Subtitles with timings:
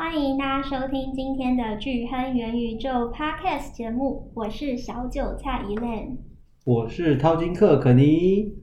[0.00, 6.18] 欢迎大家收听今天的巨亨元宇宙 Podcast 节目，我是小韭菜 Elaine，
[6.64, 8.54] 我是淘金客可妮。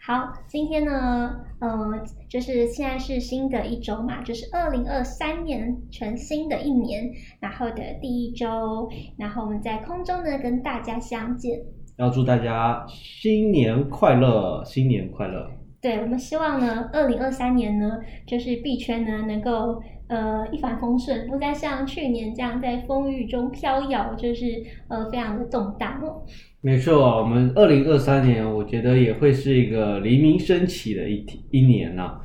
[0.00, 8.88] 好，今天呢，呃，就是现在是新的一周嘛，就是二零二三年全新的一年，然后的第一周，
[9.18, 11.58] 然后我们在空中呢跟大家相见，
[11.96, 15.50] 要祝大家新年快乐，新年快乐。
[15.80, 19.82] 对，我们希望呢，二零二三年呢，就是币圈呢能够。
[20.06, 26.22] 呃，一帆风顺，不再像去年这样在风雨中飘摇，就是呃，非常的动荡哦。
[26.60, 32.20] 没错，我们二零二三年，我觉得也会是一个黎明升起的一一年呐、啊。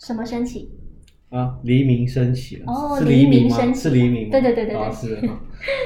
[0.00, 0.70] 什么升起？
[1.28, 3.74] 啊，黎明升起了哦，是黎明吗？
[3.74, 4.30] 是黎明。
[4.30, 5.20] 对对对对是。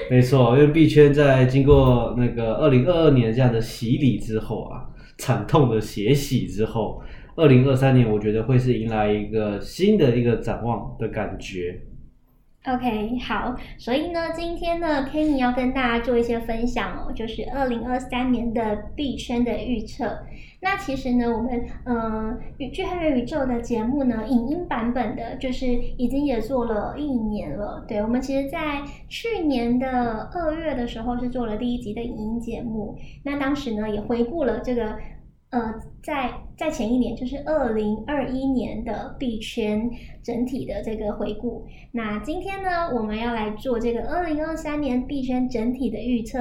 [0.08, 4.86] 没错，因为币圈在经过那个二零二二年这样的洗礼之后啊，
[5.18, 7.02] 惨痛的血洗之后。
[7.34, 11.80] 二零二三年，我觉得会是迎来一个新的一个展望的感觉。
[12.64, 20.18] OK，好，所以呢，今天呢，Kenny 要跟大家做一些分享哦，就是二零二三年的币圈的预测。
[20.60, 22.38] 那其实呢，我们呃，
[22.70, 27.84] 巨亨元宇宙的节目呢，影音版本的，就是已经也做了一年了。
[27.88, 34.98] 对，我们其实，在去年的二月的时候是做了第一集的影音节目，那当时呢，也回顾了这个。
[35.52, 39.90] 呃，在在前一年，就是二零二一年的币圈
[40.22, 41.66] 整体的这个回顾。
[41.92, 46.38] 那今天呢，我们要来做这个二零二三年币圈整体的预测。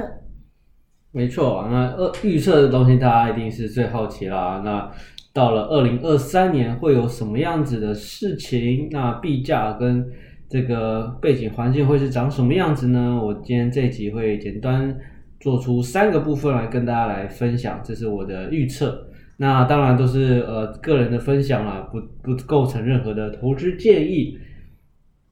[1.10, 4.62] 没错，那二预测的东西，大家一定是最好奇啦。
[4.64, 4.90] 那
[5.34, 8.88] 到了二零二三年，会有什么样子的事情？
[8.90, 10.10] 那币价跟
[10.48, 13.20] 这个背景环境会是长什么样子呢？
[13.22, 14.98] 我今天这集会简单。
[15.42, 19.08] 做出三个部分来跟大家来分享，这是我的预测。
[19.38, 24.38] 那当然都是呃个人的分享啦，不不构成任何的投资建议。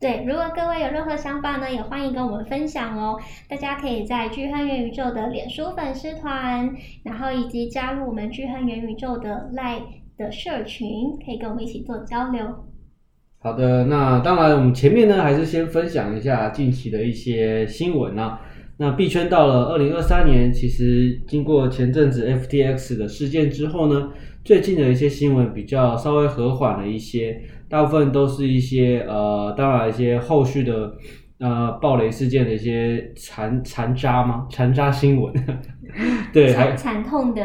[0.00, 3.20] 对，如果各位有任何想法呢，也欢迎跟我们分享哦。
[3.48, 6.74] 大家可以在聚亨元宇宙的脸书粉丝团，
[7.04, 9.82] 然后以及加入我们聚亨元宇宙的 LINE
[10.18, 10.88] 的社群，
[11.24, 12.64] 可以跟我们一起做交流。
[13.38, 18.40] 好的，那当然我们前面呢还是先分享一下近期的一些新闻啊。
[18.80, 24.08] 那币圈到了二零二三年，其实经过前阵子 FTX 的事件之后呢，
[24.42, 30.94] 最近的一些新闻比较稍微和缓了一些，大部分都是一些呃，当然一些后续的
[31.40, 34.46] 呃暴雷事件的一些残残渣吗？
[34.50, 35.30] 残渣新闻，
[36.32, 37.42] 对，惨惨痛的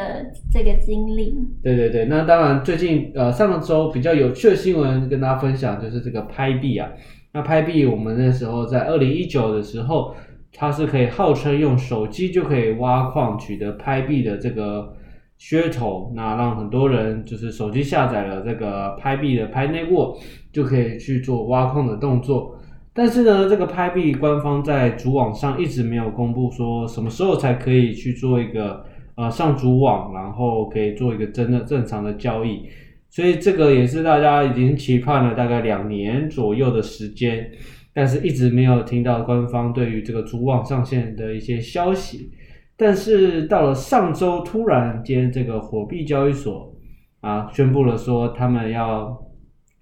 [0.54, 1.36] 这个经历。
[1.62, 6.90] 对对对，那当然最近呃上个周比较有趣的新闻跟大家分享，就是这个拍币啊，
[7.34, 10.16] 那拍币我们那时候在二零一九的时候。
[10.58, 14.96] 它是可以号称用手机就可以挖矿取得拍币的这个
[15.38, 20.18] 噱头，那让很多人就是手机下载了这个拍币的拍内沃，
[20.54, 22.58] 就可以去做挖矿的动作。
[22.94, 28.86] 但是呢，这个拍币官方在主网上一直没有公布说什么时候才可以去做一个
[29.16, 32.64] 呃上主网，然后可以做一个真的正常的交易。
[33.10, 37.52] 所以这个也是大家已经期盼了大概两年左右的时间。
[37.96, 42.30] 但是一直没有听到官方对于这个主网上线的一些消息，
[42.76, 46.76] 但是到了上周，突然间这个火币交易所
[47.22, 49.18] 啊宣布了说他们要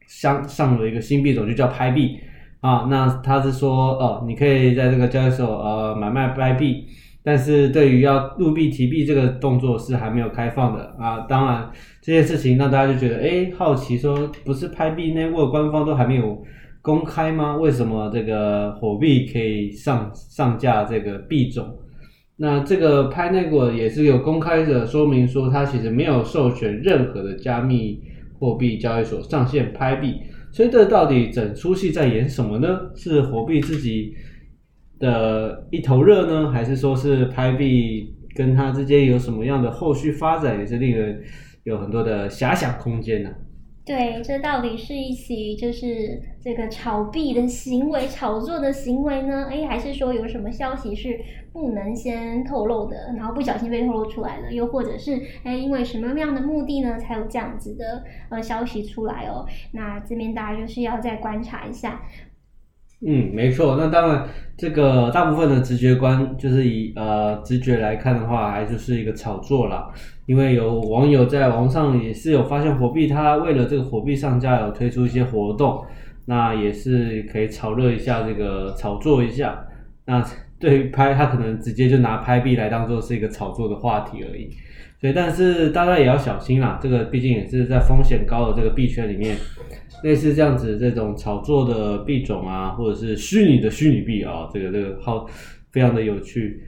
[0.06, 2.20] 上上了一个新币种，就叫拍币
[2.62, 2.86] 啊。
[2.88, 6.86] 那他是说哦，你可以在这个交易所呃买卖拍币，
[7.24, 11.22] 但是对于要入币提币这个动作是还没有开放的啊。
[11.22, 11.68] 当然
[12.00, 16.44] 这件事情让大家就觉得诶好奇说，不是拍币呢，我官方都还没有。
[16.84, 17.56] 公开吗？
[17.56, 21.80] 为什么这个火币可以上上架这个币种？
[22.36, 28.02] 那这个 Pinnacle 也是有公开的说明说，它其实没有授权任何的加密
[28.38, 30.20] 货币交易所上线拍币。
[30.52, 32.92] 所以这到底整出戏在演什么呢？
[32.96, 34.14] 是火币自己
[35.00, 41.24] 的一头热呢，还是说是拍币跟它之间有什么样的后续发展，也是令人
[41.64, 43.30] 有很多的遐想空间呢？
[43.86, 49.48] 对，这到底是一起就是这个炒币的行为、炒作的行为呢？
[49.52, 51.20] 哎，还是说有什么消息是
[51.52, 54.54] 不能先透露的，然后不小心被透露出来了？
[54.54, 59.46] 又或者是哎，因为什么样的目的呢，才有这样子的呃消息出来哦？
[59.74, 62.04] 那这边大家就是要再观察一下。
[63.06, 63.76] 嗯，没错。
[63.78, 64.26] 那当然，
[64.58, 69.90] 这个大部分的直觉观就是以呃直觉来看的话，还就是一个炒作啦。
[70.26, 75.84] 因为有网友在网上也是有发现火币，它为了这个火币上架有推出一些活动，
[76.28, 79.66] 那也是可以炒热一下这个炒作一下。
[80.06, 80.24] 那
[80.58, 84.50] 对于拍，他可能直接就拿拍币来当做是一个炒作的话题而已。
[85.02, 89.36] 所以，但是大家也要小心啦，这个毕竟也是在风险高的这个币圈里面，
[90.04, 95.26] 类似这样子这种炒作的币种啊，或者是虚拟的虚拟币啊，这个这个好
[95.72, 96.62] 非常的有趣，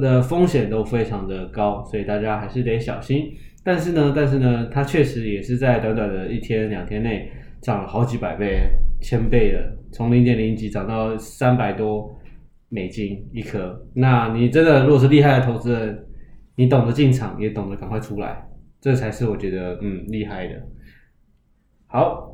[0.00, 3.32] 的风险都非常的高，所以大家还是得小心。
[3.64, 7.30] 但是呢，但是呢，它确实也是在短短的一天两天内
[7.60, 8.58] 涨了好几百倍、
[9.00, 12.10] 千倍的，从零点零几涨到三百多
[12.68, 13.80] 美金一颗。
[13.94, 16.06] 那你真的如果是厉害的投资人，
[16.56, 18.44] 你懂得进场，也懂得赶快出来，
[18.80, 20.54] 这才是我觉得嗯厉害的。
[21.86, 22.31] 好，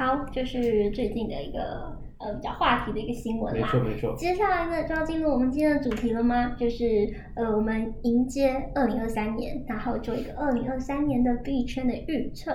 [0.00, 3.66] 好，就是最近的一个呃比较话题的一个新闻啦。
[3.66, 4.14] 没错没错。
[4.16, 6.56] 接下来呢，就要进入我们今天的主题了吗？
[6.58, 7.06] 就是
[7.36, 12.50] 呃我们迎接二零二三年，然后做一个二零二三年的币圈的预测。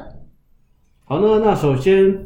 [1.03, 2.17] 好，呢那首先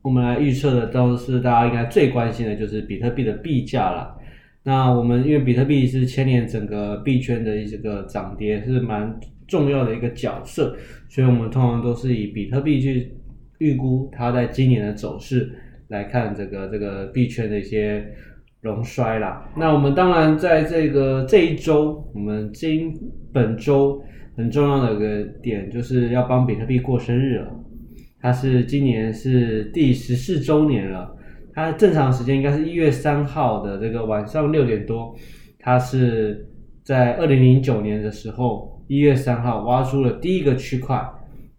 [0.00, 4.16] 我们来预测的都是大家应该最关心的，就是比特币的币价啦。
[4.62, 10.74] 那我们因为比特币是牵连整个币圈的一个涨跌，是蛮重要的一个角色，
[11.10, 13.14] 所以我们通常都是以比特币去
[13.62, 15.50] 预估它在今年的走势，
[15.88, 18.04] 来看这个这个币圈的一些
[18.60, 19.48] 荣衰啦。
[19.56, 22.92] 那我们当然在这个这一周，我们今
[23.32, 24.02] 本周
[24.36, 27.48] 很重要的一个点就是要帮比特币过生日了，
[28.20, 31.16] 它是今年是第十四周年了。
[31.54, 35.14] 它正常时间应该是一月三号的这个晚上六点多，
[35.58, 36.48] 它是
[36.82, 40.98] 在二零零九年的时候一月三号挖出了第一个区块，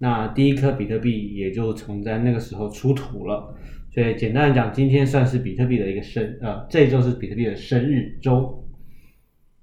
[0.03, 3.55] 那第一颗比特币也就从在那个时候出土了。
[3.89, 8.67] 所以简单的讲，今天算是比特币的一个生，呃，这一周是比特币的生日周。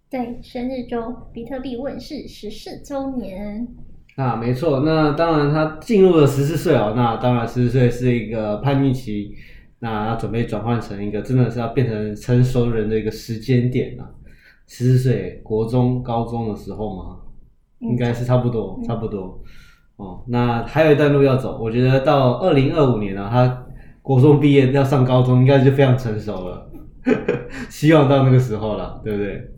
[0.09, 3.69] 对，生日周，比特币问世十四周年。
[4.17, 9.35] 啊，没错，那当然它进入了十四岁哦，那当然十四岁是一个叛逆期。
[9.83, 14.15] 那要准备转换成一个真的是要变成成熟人的一个时间点了，
[14.67, 17.19] 十四岁，国中、高中的时候嘛，
[17.81, 19.43] 应该是差不多，差不多。
[20.01, 23.67] 哦，那还有一段路要走，我觉得到二零二五年啊，他
[24.01, 26.71] 国中毕业要上高中，应该就非常成熟了，
[27.69, 29.49] 希望到那个时候了，对不对？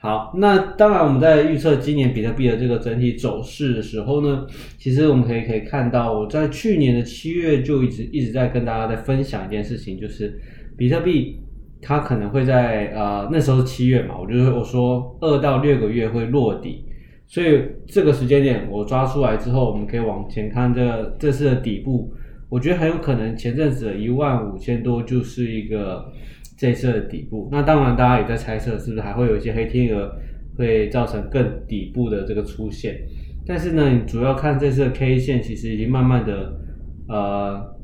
[0.00, 4.46] 好，那当然我们在预测今年比特币的这个整体走势的时候呢，
[4.78, 10.40] 其实我们可以可以看到，我在去年的七月就一直一直在跟大家在分享一件事情，就是
[10.76, 11.40] 比特币
[11.82, 16.84] 它可能会在呃那时候是七月嘛，我就是我说二到六个月会落底，
[17.28, 22.12] 所以这个时间点我抓出来之后，我们可以往前看这这次的底部，
[22.48, 26.12] 我觉得很有可能前阵子的一万五千多就是一个。
[26.60, 30.10] 这次的底部，那当然大家也在猜测，是不是还会有一些黑天鹅
[30.56, 32.98] 会造成更底部的这个出现？
[33.46, 36.58] 但是呢，你主要看这次的 K 线，其实已经慢慢的
[37.06, 37.76] 呃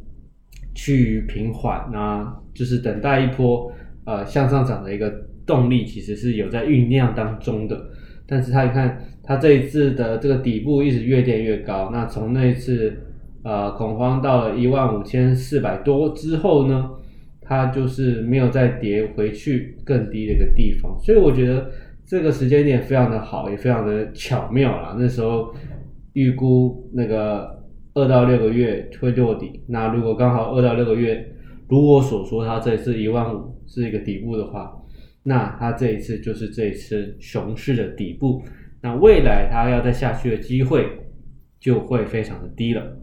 [0.75, 3.71] 趋于平缓，那就是等待一波
[4.07, 5.09] 呃向上涨的一个
[5.47, 7.81] 动力，其实是有在酝酿当中的。
[8.27, 12.97] 但是他你看，他这一次的这个底部一直越垫越高，那从那一次
[13.43, 16.91] 呃恐慌到了一万五千四百多之后呢，
[17.41, 21.71] 它就是没有再跌回去更低的一个地方，所以我觉得
[22.07, 24.97] 这个时间点非常的好，也非常的巧妙啦。
[24.99, 25.55] 那时候
[26.15, 27.63] 预估那个
[27.95, 31.35] 二到六个月会落底，那如果刚好二到六个月，
[31.69, 34.73] 如我所说，它这次一万五是一个底部的话，
[35.27, 38.43] 那它这一次就是这一次熊市的底部，
[38.81, 40.87] 那未来它要再下去的机会
[41.59, 42.97] 就会非常的低了。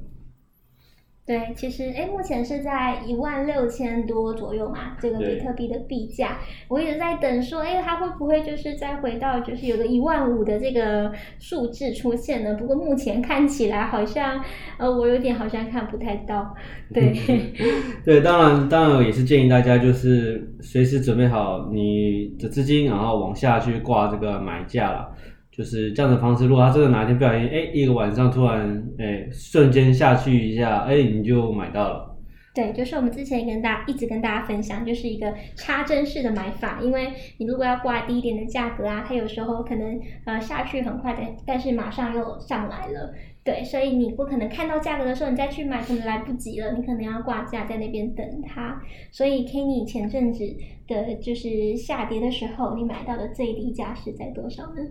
[1.23, 12.55] 对，其实哎，目前是在一万六千多左右嘛，这个比特币的币价，我一直在等说，哎，它会不会就是再回到就是有个一万五的这个数字出现呢？
[12.55, 14.43] 不过目前看起来好像，
[14.77, 16.53] 呃，我有点好像看不太到。
[16.91, 17.13] 对，
[18.03, 25.15] 对，当然，当然也是建议大家就是随时准备好你的资金，然后往下去挂这个买价了。
[25.51, 32.07] 就是这样的方式，如果他真的哪一天不小心，哎，一个晚上突然，哎，瞬间下去一下，哎，你就买到了。
[32.53, 48.81] 对，就是我们之前跟大家一直跟大家分享，就是一个插针式的买法，因为你如果要挂低一点的价格啊，它有时候可能呃下去很快的，但是马上又上来了，对，所以你不可能看到价格的时候你再去买，可能来不及了，你可能要挂价在那边等它。
[49.11, 50.43] 所以 Kenny 前阵子
[50.87, 54.81] 的就是下跌的时候，你买到的最低价是在多少呢？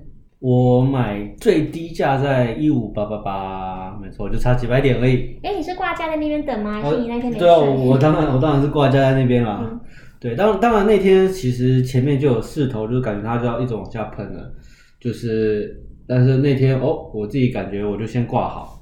[0.41, 5.39] 我买最低价在一五八八八，没错，就差几百点而已。
[5.43, 6.81] 哎，你是挂价在那边等吗？
[6.81, 7.39] 还是你那天没？
[7.39, 9.61] 对啊，我当然我当然是挂价在那边啦。
[9.63, 9.79] 嗯、
[10.19, 14.51] 对，当当然那天其实前面就有势头，就是感觉它就要一直往下喷了。
[14.99, 15.79] 就是，
[16.09, 18.80] 但是那天哦，我自己感觉我就先挂好，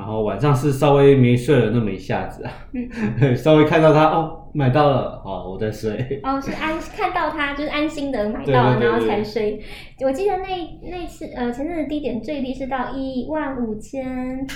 [0.00, 6.18] 然后晚上是稍微没睡了那么一下子啊，嗯， 稍微看到它哦，买到了，好，我再睡。
[6.22, 9.60] 哦，是安看到它就是安心的买到了，然后才睡。
[10.02, 14.46] 我记得那那次呃前阵子低点最低是到一万五千，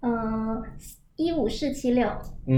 [0.00, 0.62] 呃。
[1.14, 2.08] 一五四七六，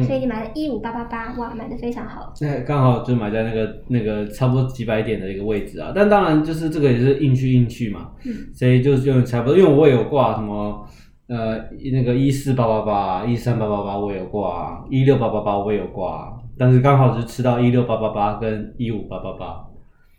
[0.06, 2.32] 所以你买了一五八八八，哇，买的非常好。
[2.40, 5.92] 那刚好就买在那个那个差不多几百点的一个位置啊。
[5.94, 10.86] 但当然就是这个也是硬去硬去嘛，嗯，所以就是用差不多，因为我也有挂什么
[11.26, 11.56] 呃
[11.92, 19.64] 那个一四八八八、一三八八八我有挂，一六八八八我也有挂，但是刚好是吃到一六八八八跟一五八八八，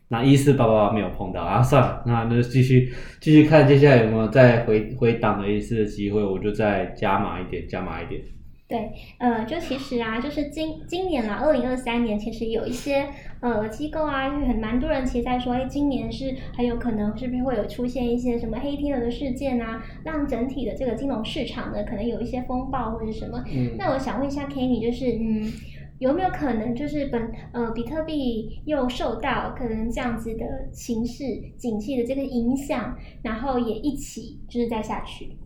[0.08, 8.22] 那一四八八八没有碰到啊，算了，那那就继续继续看接下来有没有再回回档的一次的机会，我就再加码一点，加码一点。
[8.68, 13.08] 对，呃，就其实啊，就是今今年啦，二零二三年，其实有一些
[13.40, 23.44] 呃机构啊，因为很蛮多人其实在说，哎，今年是很有可能是不是会有出现一些什么黑天鹅的事件啊，让整体的这个金融市场呢，可能有一些风暴或者什么。
[23.48, 23.76] 嗯。
[23.78, 25.54] 那我想问一下 Kenny，就是嗯，
[26.00, 31.24] 有没有可能就是本呃比特币又受到可能这样子的形势
[31.56, 35.38] 景气的这个影响，然后也一起就是再下去？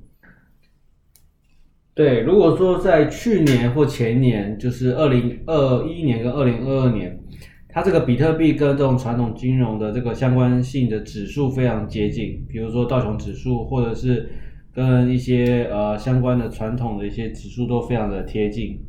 [2.00, 7.20] 对，如果说在去年或前年，就是二零二一年跟二零二二年，
[7.68, 14.30] 它这个比特币跟这种传统金融的这个相关性的指数非常接近，比如说道琼指数，或者是
[14.74, 18.80] 跟一些呃相关的传统的一些指数都非常的贴近。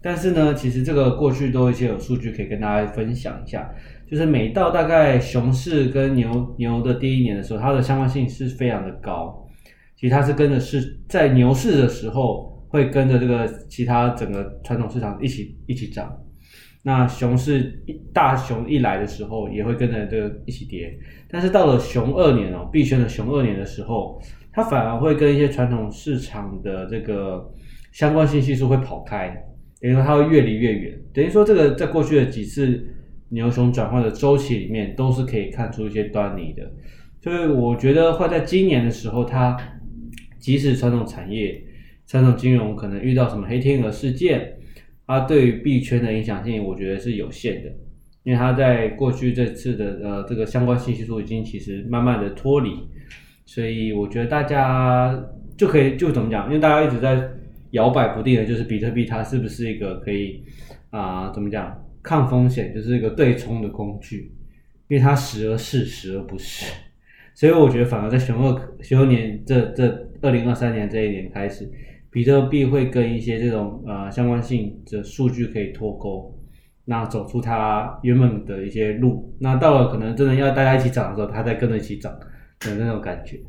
[0.00, 3.70] 但是呢，其实这个过去都有一些有数据可以跟大家分享一下，
[4.10, 9.46] 就是每到大概熊市跟牛牛的第一年的时候，它的相关性是非常的高。
[9.94, 12.53] 其实它是跟的是在牛市的时候。
[12.74, 16.12] 会跟着这个其他整个传统市场一起一起涨，
[16.82, 20.92] 那熊市一大熊一来的时候，也会跟着这个一起跌。
[21.28, 24.20] 但是到了熊二年哦，币圈的熊二年的时候，
[24.52, 27.48] 它反而会跟一些传统市场的这个
[27.92, 29.28] 相关性系数会跑开，
[29.80, 31.00] 等于说它会越离越远。
[31.12, 32.84] 等于说这个在过去的几次
[33.28, 36.68] 牛熊转换的周期里面，都是可以看出一些端倪的。
[37.22, 39.56] 所以我觉得会在今年的时候，它
[40.40, 41.62] 即使传统产业。
[42.06, 44.56] 传统金融可能遇到什么黑天鹅事件，
[45.06, 47.70] 它对于币圈的影响性，我觉得是有限的，
[48.22, 52.70] 因为它在过去这次的呃这个相关信息素已经其实慢慢的脱离，
[53.46, 55.18] 所以我觉得大家
[55.56, 57.26] 就可以就怎么讲，因为大家一直在
[57.70, 60.44] 摇摆不定的，就是比特币它是不是一个可以
[60.90, 64.30] 啊、怎么讲抗风险，就是一个对冲的工具，
[64.88, 66.72] 因为它时而是时而不是，
[67.34, 71.70] 所以我觉得反而在熊二熊二年这这二零二三年这一年开始。
[72.14, 76.32] 比特币会跟一些这种呃相关性的数据可以脱钩，
[76.84, 82.16] 那走出它原本的一些路，那到了可能真的要大家一起涨的时候，它再跟着一起涨
[82.60, 83.40] 的那种感觉。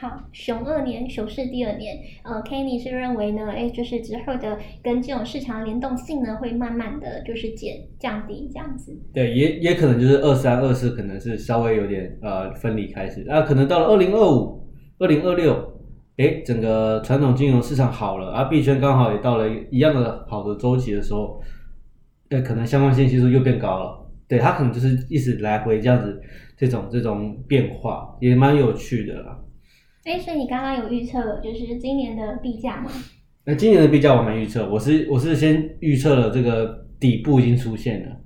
[0.00, 9.00] 好，熊二年，熊市第二年，呃，Kenny 是认为呢，哎，就是之后的跟这种市场的联动性呢，会慢慢的就是减降低这样子。
[9.14, 14.66] 对，也也可能就是二三二四可能是稍微有点呃分离开始，啊，可能到了二零二五、
[14.98, 15.71] 二零二六。
[16.18, 21.40] 诶，整个传统金融市场好了，而币圈刚好也到了一样的好的周期的时候，
[22.28, 23.98] 那，可能相关性系数又变高了。
[24.28, 26.20] 对，它可能就是一直来回这样子，
[26.56, 29.38] 这种这种变化也蛮有趣的啦。
[30.04, 32.90] 哎，所以你刚刚有预测了，就是今年的币价吗？
[33.44, 38.16] 那今年的币价我没预测，我是我是先预测了这个底部已经出现了，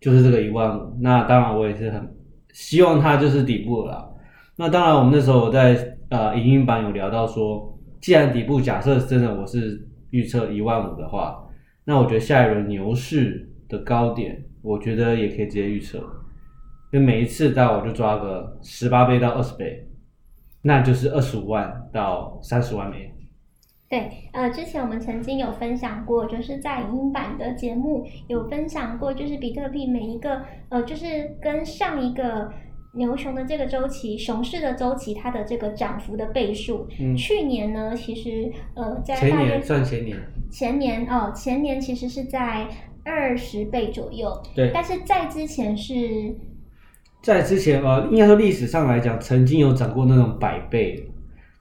[0.00, 0.96] 就是这个一万五。
[1.00, 2.16] 那当然我也是很
[2.52, 4.08] 希望它就是底部了啦。
[4.56, 5.95] 那当然我们那时候我在。
[6.08, 11.44] 呃，影音版有聊到说，既然底部假设真的我是预测一万五的话，
[11.84, 15.98] 那我觉得下一轮牛市的高点，我觉得也可以直接预测，
[16.92, 19.88] 就每一次到我就抓个十八倍到二十倍，
[20.62, 23.12] 那就是二十五万到三十万美元。
[23.88, 32.52] 对，呃，之前我们曾经有分享过，就是在影音版的节目有分享过，就是比特币每一个，呃，就是跟上一个。
[32.96, 40.18] 牛熊的这个周期，熊市的周期，它的这个涨幅的倍数，嗯，去年呢，其实呃，在大约前年算前年，
[40.50, 42.66] 前年哦，前年其实是在
[43.04, 46.34] 二十倍左右，对，但是在之前是，
[47.22, 51.08] 在之前呃，应该说历史上来讲，曾经有涨过那种百倍，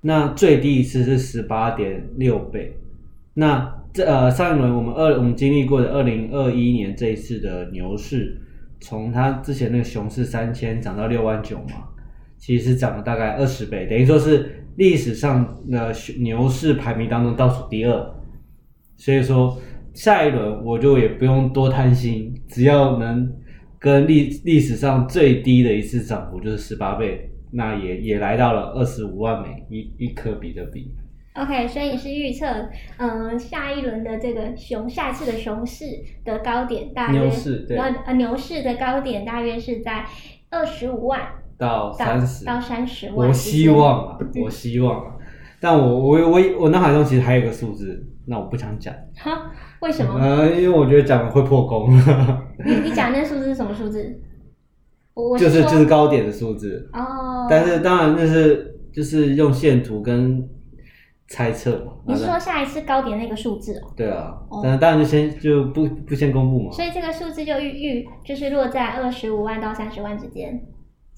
[0.01, 2.73] 那最低一次是十八点六倍，
[3.33, 8.41] 那这呃上一轮我们二我们经历过的二零二一年这一次的牛市。
[8.85, 11.89] 从它之前那个熊市三千涨到六万九嘛，
[12.37, 18.15] 其实涨了大概二十倍，等于说是历史上的牛市排名当中倒数第二。
[18.95, 19.59] 所以说
[19.95, 23.27] 下一轮我就也不用多贪心，只要能
[23.79, 30.93] 跟历历史上最低的一次涨幅就是十八倍，那也也来到了二十五万美一一颗比特币。
[31.35, 32.45] OK，所以你是预测，
[32.97, 35.85] 嗯、呃，下一轮的这个熊，下一次的熊市
[36.23, 40.05] 的高点大约，牛市对，呃，牛市的高点大约是在
[40.49, 41.21] 二十五万
[41.57, 43.27] 到三十到三十万。
[43.27, 45.15] 我希望啊，我希望啊，
[45.59, 48.93] 但我我我我脑海中其实还有个数字，那我不想讲。
[49.17, 49.51] 哈？
[49.81, 50.17] 为什么？
[50.17, 51.93] 呃，因为我觉得讲了会破功。
[52.65, 54.21] 你你讲那数字是什么数字？
[55.13, 60.45] 我就是就是高点的数字哦，但是当然那是就是用线图跟
[61.27, 61.91] 猜测嘛。
[62.07, 63.93] 你是说下一次高点那个数字哦？
[63.95, 66.71] 对啊，但是当然就先就不不先公布嘛。
[66.71, 70.61] 所以这个数字就预预就是落在二十五万到三十万之间，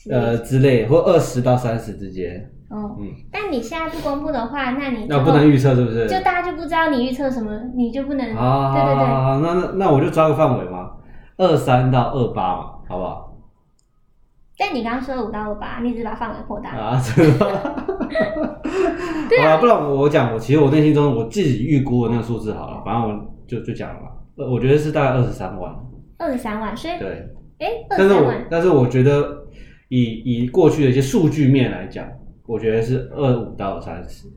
[0.10, 2.52] 呃之类，或二十到三十之间。
[2.70, 3.08] 哦，嗯。
[3.32, 6.08] 但你现在不公布的话，那你那不能预测是不是？
[6.08, 8.36] 就大家就不知道你预测什么，你就不能。
[8.36, 9.06] 啊，对对对。
[9.06, 10.92] 那那那我就抓个范围嘛，
[11.38, 13.27] 二三到二八嘛，好不好？
[14.58, 17.00] 但你刚刚说二五到二八，你只是把范围扩大啊？
[19.30, 24.08] 对啊，不然我讲，我其实我内心中我自己预估的那个数字好了，反正我就就讲了吧。
[24.36, 25.74] 我觉得是大概二十三万。
[26.18, 28.48] 二十三万，所以对，哎，二十三万。
[28.50, 29.46] 但是我觉得
[29.90, 32.08] 以以过去的一些数据面来讲，
[32.48, 34.28] 我觉得是二五到三十。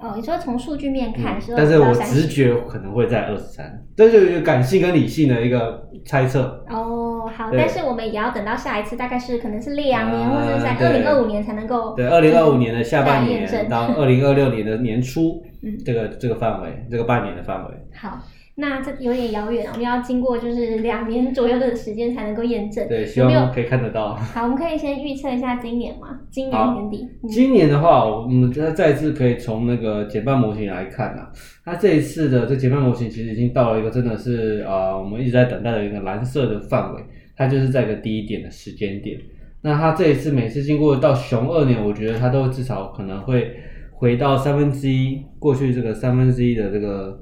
[0.00, 6.64] 哦，你说从数据面看是，但是我直觉可能会在二十三，这就是感性跟理性的一个猜测。
[6.70, 11.94] 哦，好，但是我们也要等到下一次，大概是可能是两年或者是在二零二五年才能够。
[11.94, 17.74] 对，二零二五年的下半年到 二零二六年的年初，嗯，这个这个范围，这个半年的范围。
[17.94, 18.18] 好。
[18.60, 22.86] 那这有点遥远，我们要经过就是两年左右的时间才能够验证。
[22.86, 24.14] 对，希望可以看得到。
[24.34, 27.08] 好，我们可以先预测一下今年嘛，今年年底。
[27.22, 31.32] 嗯、 今年的话，我们再再次可以从那个减半模型来看啊，
[31.64, 37.00] 它这一次的这减半模型其实已经到了一个真的是啊、呃，我们一直在等待的一个蓝色的范围，
[37.36, 39.18] 它就是在一个低点的时间点。
[39.62, 43.56] 那它这一次每次经过到熊二年，我觉得它都至少可能会
[43.92, 47.18] 回到三分之一过去这个三分之一的这个。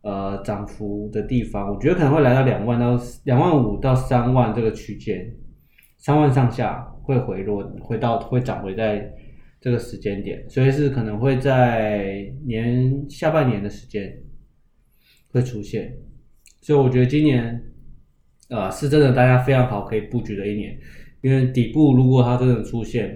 [0.00, 5.34] 呃，涨幅的地方，我觉得可能会来到两万到两万五到三万这个区间，
[5.96, 9.12] 三万上下会回落，回到会涨回在
[9.60, 14.22] 这个时间点，所以是可能会在年下半年的时间
[15.32, 15.92] 会出现，
[16.62, 17.60] 所以我觉得今年、
[18.50, 20.78] 呃、是真的大家非常好可以布局的一年，
[21.22, 23.10] 因为底部如果它真的出现，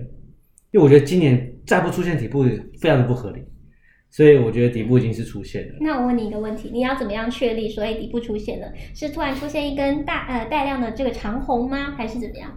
[0.73, 2.43] 因为我觉得今年再不出现底部
[2.81, 3.41] 非常的不合理。
[4.13, 5.75] 所以我觉得底部已经是出现了。
[5.81, 8.71] 那我问你一个问题，你要怎么样确立所以底部出现了？
[8.95, 11.95] 是突然出现一根大呃带量的这个长红吗？
[11.97, 12.53] 还是怎么样？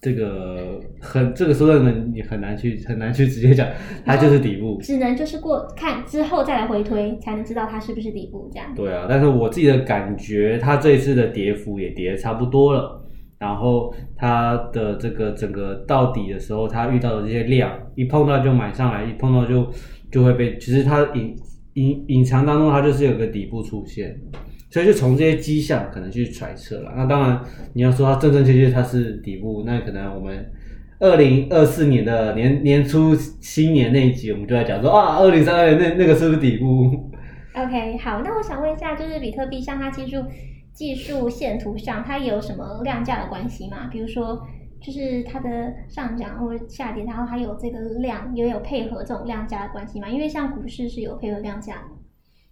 [0.00, 3.68] 这个很这个说真的你很难去很难去直接讲，
[4.04, 4.78] 它就是底部。
[4.80, 8.72] 只能就是过看之后再来回推，才能知道它是不是底部这样。
[8.76, 13.02] 对啊，但是我自己的感觉，它这一次的跌幅也跌得差不多了。
[13.38, 19.70] 然后它的这个整个到底的时候，它遇到的这些量，一碰到就买上来，一碰到就
[20.10, 20.56] 就会被。
[20.58, 21.36] 其实它隐
[21.74, 24.18] 隐隐藏当中，它就是有个底部出现，
[24.70, 26.94] 所以就从这些迹象可能去揣测了。
[26.96, 27.40] 那当然，
[27.74, 30.50] 你要说它正正确确它是底部，那可能我们
[30.98, 37.10] 二零二四年的年年初新年那一集，我们就在讲说啊，二零三二年那那个是不是底部
[37.54, 40.24] ？OK，好，那我想问一下，就是比特币像它技术。
[40.76, 43.88] 技术线图上，它有什么量价的关系吗？
[43.90, 44.46] 比如说，
[44.78, 50.06] 就是它的上涨或者下跌，然后还有这个量也有配合这种量价的关系吗？
[50.10, 51.82] 因为像股市是有配合量价的。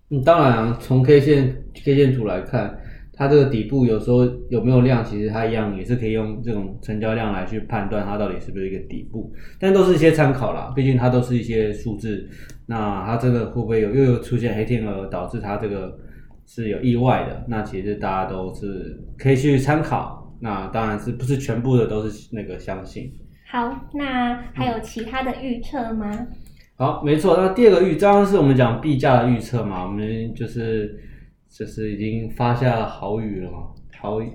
[0.08, 2.74] 嗯，当然，从 K 线 K 线图来看，
[3.12, 12.26] 它这个底部有时候有没有量，其实它一样也是可以用这种成交量来去判断它到底是不是一个底部，但都是一些参考啦，毕竟它都是一些数字。
[12.66, 15.98] 那它这个会不会有又有出现黑天鹅导致它这个？
[16.46, 23.12] 是有意外的，那其实大家都是可以去参考，那当然是不是全部的都是那个相信。
[23.50, 26.10] 好，那还有其他的预测吗？
[26.10, 26.28] 嗯、
[26.76, 31.00] 好，没错，那第二个预，刚刚是我们讲币价的预测嘛，我们就是
[31.48, 33.58] 就是已经发下豪语了嘛，
[34.00, 34.30] 豪语。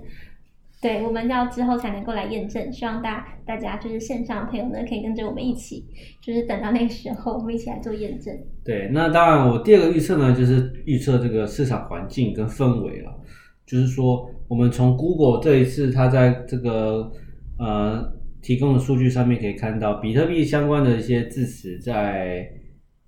[0.81, 5.83] 对，我们要之后才能够来验证，希望大大家就是线上的朋友呢，可以跟着我们一起，
[6.21, 8.33] 就是等到那个时候，我们一起来做验证。
[8.63, 13.11] 对，那当然，我第二个预测呢，就是预测这个市场环境跟氛围了。
[13.65, 17.11] 就是说，我们从 Google 这一次它在这个
[17.57, 22.49] 呃提供的数据上面可以看到，比特币相关的一些字词在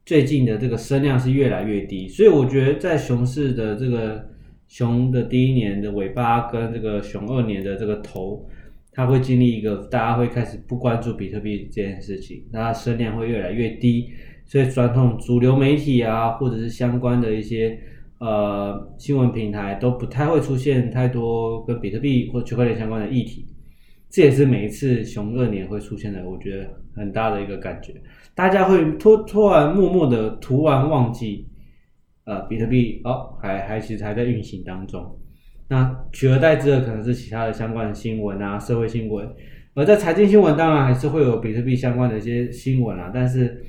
[0.05, 4.29] 最近的这个声量是越来越低，所以我觉得在熊市的这个。
[4.71, 8.47] 熊的第一年的尾巴跟这个熊二年的这个头，
[8.93, 14.09] 它会经历一个，大家会开始不关注比特币这件事情，那它声量会越来越低，
[14.45, 17.77] 所以传统主流媒体啊，或者是相关的一些
[18.19, 23.45] 呃新闻平台都不太会出现太多跟比特币或区块链相关的议题，
[24.09, 27.93] 这也是每一次熊二年会出现的，我觉得很大的一个感觉，
[28.33, 31.45] 大家会突突然默默的突然忘记，
[32.25, 35.19] 呃，比特币哦，还还其实还在运行当中。
[35.69, 39.27] 那取而代之的可能是其他的相关的新闻啊，社会新闻。
[39.73, 43.63] 而在财经新闻，当然还是会有比特币相关的一些新闻啊，但是，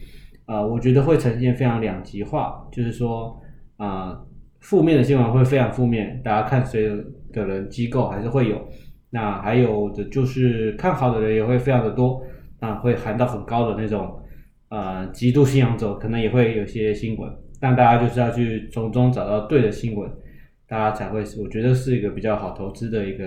[0.47, 3.41] 呃，我觉得会呈现非常两极化，就是说，
[3.77, 4.21] 啊、
[4.59, 6.89] 负面的新闻会非常负面，大家看谁
[7.33, 8.61] 的人机构还是会有，
[9.11, 12.21] 那还有的就是看好的人也会非常的多，
[12.59, 14.21] 啊，会喊到很高的那种，
[14.71, 17.31] 呃，极度信仰者可能也会有些新闻，
[17.63, 20.11] 但大家就是要去从中找到对的新闻。
[20.67, 23.25] 大家才会，我觉得是一个比较好投资的一个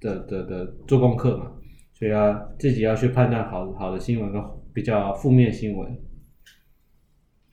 [0.00, 1.46] 的的的做功课嘛，
[1.94, 4.42] 所以要自己要去判断好好的新闻跟
[4.74, 5.88] 比较负面新闻。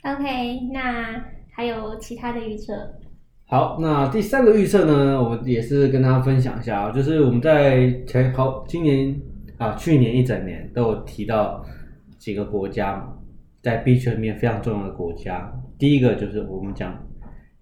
[0.03, 2.73] OK，那还有其他的预测？
[3.45, 9.15] 好，那第三个预测呢，我也是跟大家分享一下啊，就是我们在前好今年
[9.59, 11.63] 啊，去年一整年都有提到
[12.17, 13.07] 几个国家，
[13.65, 16.95] 在币圈里面非常重要的国家，第一个就是我们讲。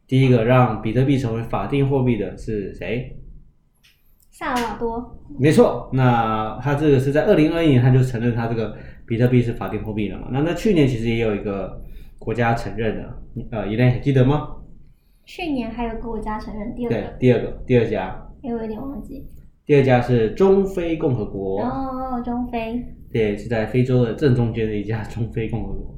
[0.05, 3.15] 第一个让比特币成为法定货币的是谁？
[4.29, 5.17] 萨尔瓦多。
[5.39, 8.75] 没错，那他这个是在二零二一年他就承认他这个
[9.07, 10.27] 比特币是法定货币了嘛？
[10.29, 11.81] 那那去年其实也有一个
[12.19, 14.57] 国家承认的，呃，伊莲还记得吗？
[15.23, 16.95] 去年还有个国家承认，第二个。
[16.95, 18.29] 对，第二个，第二家。
[18.41, 19.25] 因为我有点忘记。
[19.65, 21.61] 第二家是中非共和国。
[21.61, 22.85] 哦，中非。
[23.09, 25.92] 对，是在非洲的正中间的一家中非共和国。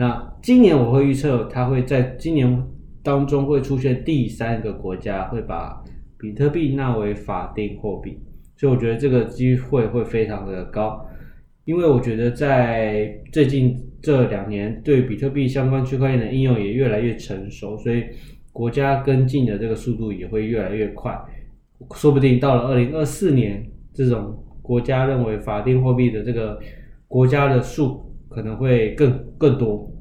[0.00, 2.66] 那今年我会预测，它会在今年。
[3.02, 5.82] 当中会出现第三个国家会把
[6.18, 8.18] 比特币纳为法定货币，
[8.58, 11.02] 所以我觉得这个机会会非常的高，
[11.64, 18.04] 因为我觉得在最近这两年，对比特币相关区块链的应用也越来越成熟，所以
[18.52, 21.18] 国家跟进的这个速度也会越来越快，
[21.94, 26.60] 说不定到了二零二四年，这种国家认为法定货币的这个
[27.08, 29.94] 国家的数可能会更更多。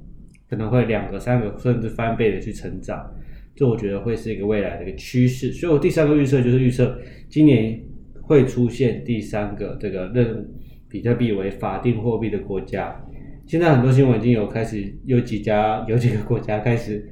[0.50, 3.08] 可能会两个、三个，甚至翻倍的去成长，
[3.56, 5.52] 这我觉得会是一个未来的一个趋势。
[5.52, 7.80] 所以我第三个预测就是预测今年
[8.20, 10.50] 会出现第三个这个认
[10.90, 13.00] 比特币为法定货币的国家。
[13.46, 17.08] 现在很多新闻已经有开始有几家、有几个国家开始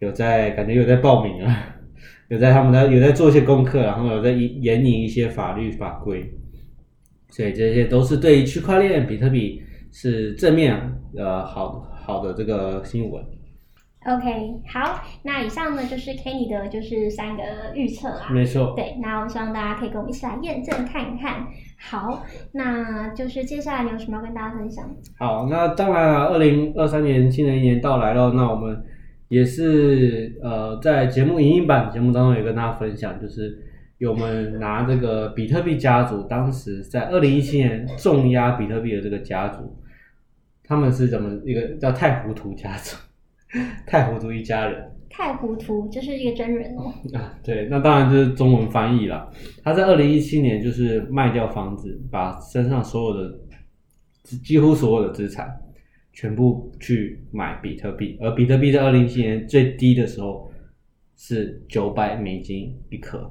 [0.00, 1.56] 有在感觉有在报名了，
[2.26, 6.28] 有在他们在有在做一些功课，然后有在研拟一些法律法规。
[7.28, 10.76] 所以这些都是对于区块链比特币是正面
[11.16, 11.86] 呃好。
[12.02, 13.22] 好的，这个新闻。
[14.04, 18.30] OK，好，那以上呢就是 Kenny 的，就是三个预测啊。
[18.32, 18.72] 没错。
[18.74, 21.46] 对，那我希望大家可以跟我们一起来验证看一看。
[21.78, 24.84] 好，那就是接下来你有什么要跟大家分享？
[25.18, 28.82] 好，那当然了，二零二三年新的一年到来了，那我们
[29.28, 33.56] 也是呃在节目影音版节目当中也跟大家分享，就是
[33.98, 39.76] 有我们拿这个比特币家族，当时在二零一七年重压比特币的这个家族。
[40.70, 42.96] 他们是怎么一个叫太糊涂家族，
[43.88, 44.88] 太糊涂一家人。
[45.10, 46.94] 太糊涂就是一个真人哦。
[47.12, 49.28] 啊，对，那当然就是中文翻译了。
[49.64, 53.36] 他在二零一七年就是卖掉房子，把身上所有的
[54.22, 55.52] 几乎所有的资产
[56.12, 60.48] 全部去买比特币，而比特币在二零一七年最低的时候
[61.16, 63.28] 是九百美金一颗。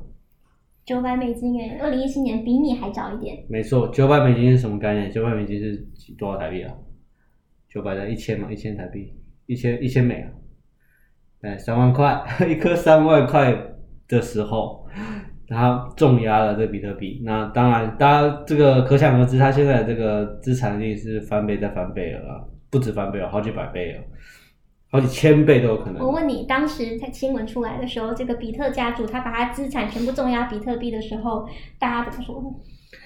[0.84, 3.42] 九百美金诶，二零一七年比你还早一点。
[3.48, 5.10] 没错，九百美金是什么概念？
[5.10, 6.74] 九百美金是多少台币啊？
[7.70, 9.14] 九百的一千嘛，一千台币，
[9.46, 10.30] 一千一千美啊，
[11.42, 13.56] 哎，三万块， 一颗三万块
[14.08, 14.88] 的时候，
[15.48, 17.22] 他重压了这比特币。
[17.24, 24.02] 那当然，大家这个可想而知，他现在这个资产力是翻倍再翻倍了啊，不止翻倍了，好几百倍了，
[24.90, 26.04] 好几千倍都有可能。
[26.04, 32.60] 我问你，当时在新闻出来的时候，这个比特家族他把他资产全部重压比特币的时候，大家怎么说？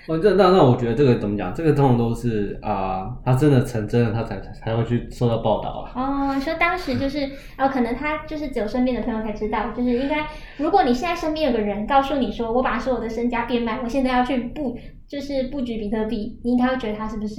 [0.07, 1.53] 哦，这那那我觉得这个怎么讲？
[1.53, 5.91] 这个通常都是啊，他、真的成真了，他才才会去受到报道啊。
[5.95, 7.19] 哦，说当时就是
[7.57, 17.35] 哦，可能他就是只有身边的朋友才知道，就是应该，如果你现在身边有个人告诉你说，我把所有的身家变卖，我现在要去布，就是布局比特币，你应该会觉得他是不是？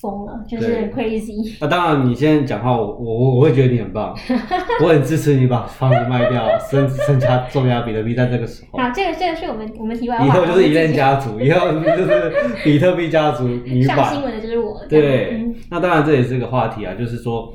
[0.00, 1.56] 疯了，就是 crazy。
[1.60, 4.14] 那、啊、当然，你现在讲话，我我我会觉得你很棒，
[4.82, 8.78] 我很支持你把房子卖掉，身身家重压比特币，在这个时候。
[8.78, 10.26] 好，这个这个是我们我们题外话。
[10.26, 13.96] 以后就是一链家族，以后就是比特币家族女版。
[14.04, 14.80] 上新闻的就是我。
[14.88, 17.52] 对，嗯、那当然这也是个话题啊，就是说，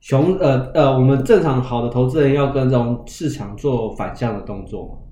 [0.00, 5.02] 熊呃呃，我们正常好的投资人要跟这种市场做反向的动作。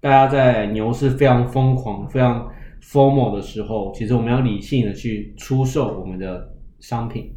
[0.00, 2.46] 大家在牛市非常疯狂，非常。
[2.84, 7.32] Formal 的时候，其实我们要理性的去出售我们的商品，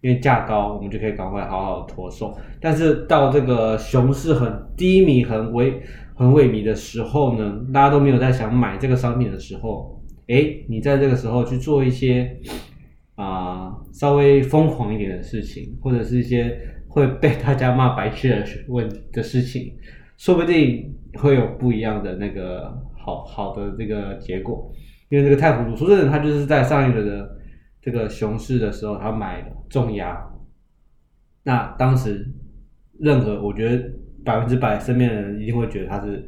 [0.00, 2.36] 因为价高，我们就可以赶快好好的脱售。
[2.60, 5.74] 但是到这个熊市很低迷、很萎、
[6.14, 12.38] 很萎靡的时候呢，大家都没有在想买这个商品的时候，诶，你在这个时候去做一些
[13.16, 19.74] 啊、稍微疯狂一点的事情，或者是一些会被大家骂白痴的问的事情，
[20.16, 22.82] 说不定会有不一样的那个
[23.16, 24.72] 好好的这个结果。
[25.08, 27.36] 因为这个太糊涂，说真的，他就是在上一轮的
[27.82, 30.16] 这个熊市的时候，他买了重压。
[31.42, 32.24] 那当时
[32.98, 33.90] 任何我觉得
[34.24, 36.22] 百分之百身边的人一定会觉得他是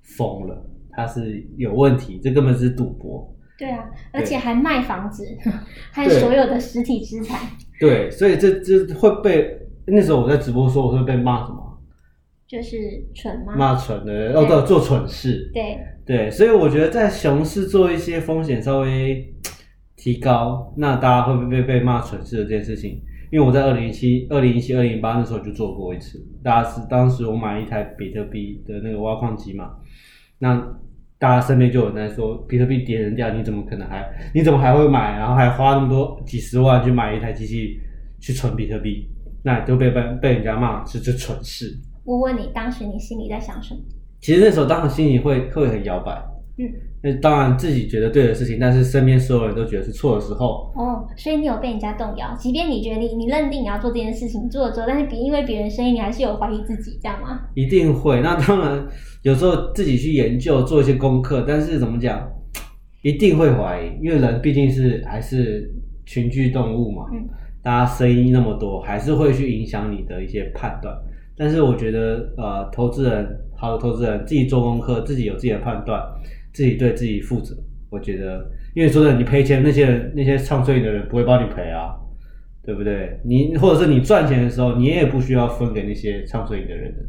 [0.00, 3.28] 疯了，他是有问题，这根本是赌博。
[3.58, 5.24] 对啊，而且还卖房子，
[5.92, 7.38] 还有所有的实体资产。
[7.78, 11.71] 对，所以这这会被那时候我在直播说我会被骂什么？
[12.52, 12.76] 就是
[13.14, 13.56] 蠢吗？
[13.56, 15.50] 骂蠢的哦，对，做蠢事。
[15.54, 19.26] 对对，所以我觉得在熊市做一些风险稍微
[19.96, 23.00] 提高，那大家会不会被被骂蠢事的这件事情？
[23.30, 29.70] 因为我在二零一七、二零一七、二零一八那时候就做过一次，大家是当时我买一台比特币的那个挖矿机嘛，
[30.38, 30.62] 那
[31.18, 35.16] 大家身边就有人在说比特币跌成这样，你怎么可能还你怎么还会买？
[35.16, 37.80] 然后还花那么多几十万去买一台机器
[38.20, 39.08] 去存比特币，
[39.42, 41.74] 那就被被被人家骂是这蠢事。
[42.04, 43.80] 我问你，当时你心里在想什么？
[44.20, 46.12] 其实那时候当时心里会会很摇摆。
[46.58, 46.68] 嗯，
[47.02, 57.40] 那当然自己觉得对的事情，但是身边所有人都觉得是错的时候，哦，所以你有被人家动摇，即便你觉得你你认定你要做这件事情做了之后，但是别因为别人声音，你还是有怀疑自己，这样吗？
[57.54, 58.20] 一定会。
[58.20, 58.86] 那当然，
[59.22, 62.30] 有时候自己去研究做一些功课，但是怎么讲，
[63.02, 67.26] 一定会怀疑，因为人毕竟是还是群居动物嘛，嗯，
[67.62, 70.94] 大家声音那么多，还是会去影响你的一些判断。
[71.36, 76.00] 但是我觉得，呃，投资人，好的投资人自己做功课，自己有自己的判断。
[76.54, 77.56] 自己对自己负责，
[77.88, 81.96] 我觉得，因为说的你赔钱，那些人那些唱衰你的人不会帮你赔啊，
[82.62, 83.18] 对不对？
[83.24, 87.02] 你或者是你赚钱的时候，你也不需要分给那些唱衰你的人的，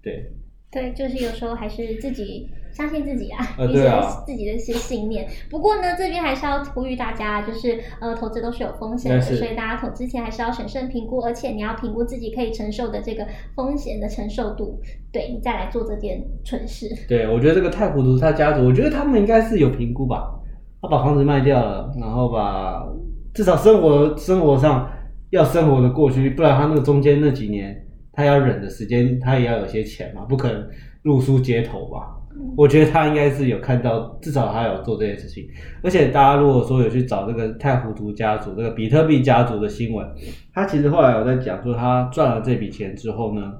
[0.00, 0.30] 对。
[0.70, 3.90] 对，就是有时候还是自己相信自己啊，呃、 一些
[4.26, 5.26] 自己的一些信念。
[5.50, 14.80] 不过呢，这边还是要呼吁大家，就是呃，投资都是有风险的，所以大家投资前还是要审慎评估，而且你要评估自己可以承受的这个风险的承受度，
[15.12, 16.88] 对，你再来做这件蠢事。
[17.08, 20.24] 对，我觉得这个太糊涂，他家族，我觉得他们应该是有评估吧。
[20.80, 22.82] 他把房子卖掉了，然后把
[23.34, 24.90] 至少生活生活上
[25.30, 27.86] 要生活的过去，不然他那个中间那几年。
[28.12, 30.68] 他要忍的时间，他也要有些钱嘛，不可能
[31.04, 32.19] 露宿街头吧？
[32.56, 35.48] 我觉得他应该是有看到，至少他有做这件事情。
[35.82, 40.06] 而且大家如果说有去找这个太糊涂家族、这个比特币家族的新闻，
[40.54, 43.52] 他其实后来有在讲说，他赚了这笔钱之后呢。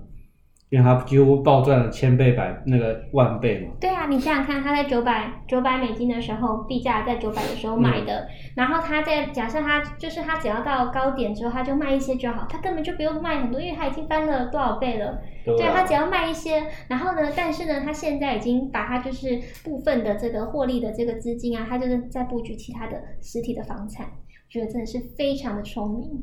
[0.71, 3.73] 因为他几乎暴赚了千倍百那个万倍嘛。
[3.81, 15.21] 对啊，你想想看，他在九百九百美金的时候，币价在九百的时候买的，嗯、然后他在假设他就是他只要到高点之后，他就卖一些就好，他根本就不用卖很多，因为他已经翻了多少倍了。
[15.45, 26.23] 对，啊、对，他只要卖一些，然后呢，但是呢，他现在已经把他就是部分的这个获利的这个资金啊，他就是在布局其他的实体的房产，我觉得真的是非常的聪明。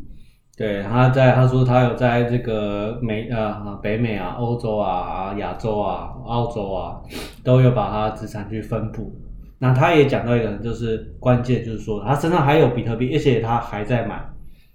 [0.58, 7.00] 对，他在他说他有在这个美呃北美啊、欧洲啊、亚洲啊、澳洲啊，
[7.44, 9.16] 都有把他资产去分布。
[9.60, 14.20] 那他也讲到一个，就是关键就是说他身上还有比特币，而且他还在买，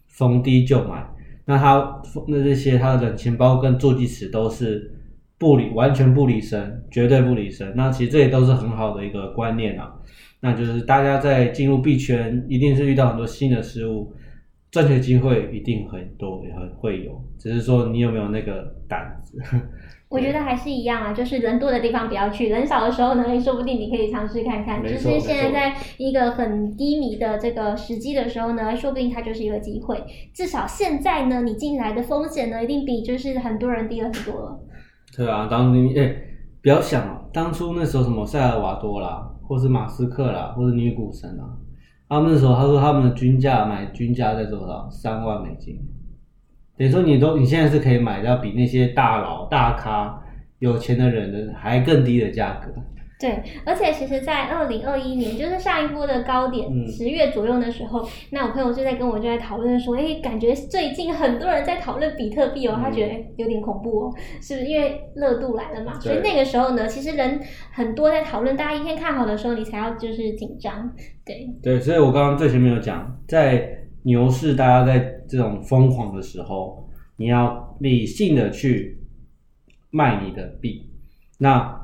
[0.06, 1.04] 逢低就买。
[1.44, 4.88] 那他那这些他的冷钱包跟助记词都是
[5.36, 7.72] 不离完全不离身，绝对不离身。
[7.74, 9.92] 那其实这也都是很好的一个观念啊。
[10.38, 14.12] 那就是大家在进入币圈，一定是遇到很多新的事物。
[14.72, 19.38] 赚钱机会一定很多，也很会有，只是说你有没有那个胆子。
[20.08, 24.82] 我觉得还是一样啊，就是人多的地方不要去，人少的时候呢，说不定你可以尝试看看。
[24.82, 30.02] 就是现在在一个很低迷的这个时机的时候呢，说不定它就是一个机会。
[30.34, 34.60] 至少现在呢，你进来的风险呢，一定比就是很多人低了很多了。
[35.14, 36.14] 对啊，当你哎，
[36.62, 41.56] 不要想啊，当初那时候什么塞尔瓦多啦，或是马斯克啦，或是女股神啊。
[42.12, 44.86] 他们说，他说他们的均价买均价在多少？
[44.90, 45.78] 三万美金。
[46.76, 50.22] 等于说你都你现在是可以买到比那些大佬、大咖、
[50.58, 52.70] 有钱的人的还更低的价格。
[53.22, 64.66] 对，而且其实，在二零二一年，就是上一波的高点，十月左右的时候，嗯、那我朋友就在跟我就在讨论说，哎，感觉最近很多人在讨论比特币哦，他觉得有点恐怖哦，是不是？
[64.66, 70.92] 因为热度来了嘛，所以那个时候呢，其实人很多在讨论，大家一片看好的时候，你才要就是紧张，
[71.24, 71.48] 对。
[71.62, 79.00] 对，所以我刚刚最前面有讲，在牛市，大家在这种疯狂的时候，你要理性的去
[79.90, 80.90] 卖你的币，
[81.38, 81.80] 那。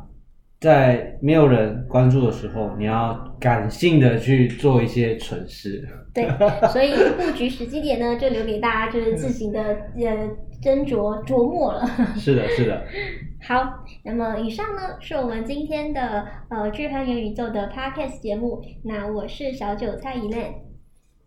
[0.61, 5.88] 在没有人关注的时候，你要感性的去做一些蠢事。
[6.12, 6.27] 对，
[6.73, 10.29] 所以布局时机点呢，就留给大家就是自行的呃
[10.61, 11.87] 斟酌琢磨了。
[12.18, 12.83] 是的，是的。
[13.40, 18.61] 好，那么以上呢是我们今天的呃巨亨元宇宙的 Podcast 节目。
[18.83, 20.55] 那我是小韭菜 Elaine，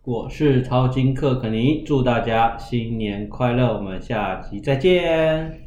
[0.04, 3.72] 我是淘金克肯尼，祝大家新年快乐！
[3.76, 5.61] 我们下期再见，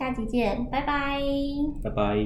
[0.00, 1.20] 下集见，拜拜，
[1.82, 2.16] 拜拜。